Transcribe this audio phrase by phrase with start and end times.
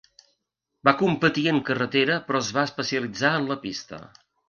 [0.89, 4.05] Va competir en carretera però es va especialitzar en la pista.